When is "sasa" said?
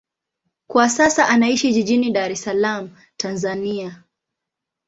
0.89-1.27